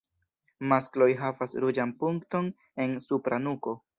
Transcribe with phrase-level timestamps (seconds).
[0.71, 2.51] Maskloj havas ruĝan punkton
[2.87, 3.79] en supra nuko.